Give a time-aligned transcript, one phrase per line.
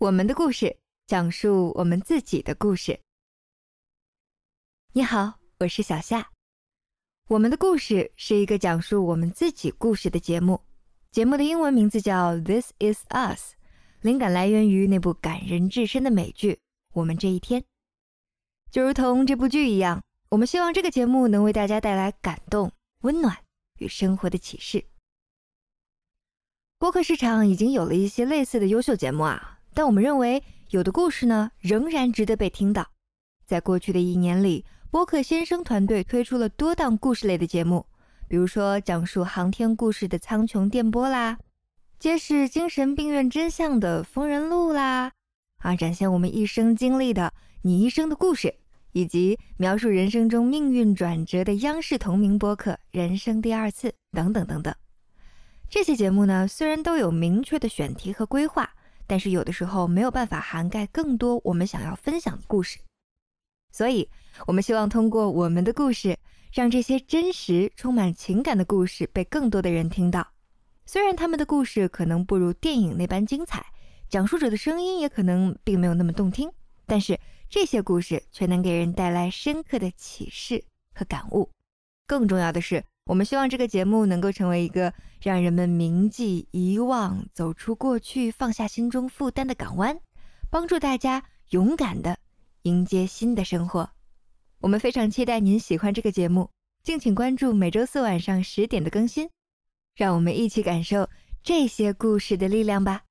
[0.00, 2.98] 我们的故事，讲述我们自己的故事。
[4.94, 6.30] 你好，我是小夏。
[7.28, 10.58] 我们的故事是一个讲述我们自己故事的节目。
[11.10, 13.52] 节目的英文名字叫《This Is Us》，
[14.00, 16.52] 灵感来源于那部感人至深的美剧
[16.94, 17.60] 《我们这一天》。
[18.70, 22.72] 就如同这部剧一样，我们希望这个节目能为大家带来感动、
[23.02, 23.36] 温暖
[23.78, 24.82] 与生活的启示。
[26.78, 29.58] 播客市场已经有了一些类似的优秀节目啊。
[29.72, 32.86] 但我们认为，有的故事呢，仍然值得被听到。
[33.46, 37.86] 在过去的一年里，播客先生团队推出了多档故事类的节目，
[38.28, 41.38] 比如说讲述航天故事的《苍穹电波》啦，
[41.98, 45.12] 揭示精神病院真相的《疯人录》啦，
[45.58, 47.32] 啊，展现我们一生经历的
[47.62, 48.48] 《你一生的故事》，
[48.92, 54.74] 以及描述人生中命运转折的央视同名播客《人生第二次》等等等等。
[55.68, 58.68] 这些节目呢，虽然都有明确的选题和规划。
[59.10, 62.78] 但是有的时候没有办法涵盖更多我们想要分享的故事，
[63.72, 64.08] 所以
[64.46, 66.16] 我们希望通过我们的故事，
[66.52, 70.24] 让这些真实、充满情感的故事被更多的人听到。
[70.86, 73.66] 虽然他们的故事可能不如电影那般精彩，
[74.08, 76.48] 讲述者的声音也可能并没有那么动听，
[76.86, 77.18] 但是
[77.48, 80.62] 这些故事却能给人带来深刻的启示
[80.94, 81.50] 和感悟。
[82.06, 82.84] 更重要的是。
[83.04, 89.98] 我们希望这个节目能够成为一个让人们铭记、遗忘、走出过去、放下心中负担的港湾，
[90.50, 92.16] 帮助大家勇敢地
[92.62, 93.90] 迎接新的生活。
[94.60, 96.50] 我们非常期待您喜欢这个节目，
[96.84, 99.28] 敬请关注每周四晚上十点的更新。
[99.96, 101.08] 让我们一起感受
[101.42, 103.02] 这些故事的力量吧。